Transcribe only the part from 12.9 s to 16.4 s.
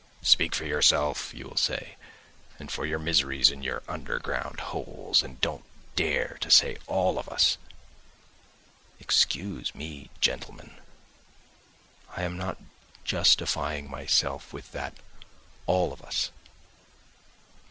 justifying myself with that "all of us."